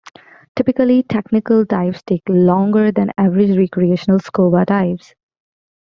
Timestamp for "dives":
1.63-2.01, 4.65-5.13